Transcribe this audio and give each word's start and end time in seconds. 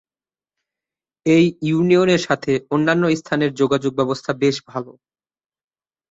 এই 1.25 1.45
ইউনিয়নের 1.61 2.21
সাথে 2.27 2.51
অন্যান্য 2.69 3.03
স্থানের 3.15 3.51
যোগাযোগ 3.53 3.91
ব্যবস্থা 3.95 4.31
বেশ 4.33 4.55
ভালো। 4.67 4.91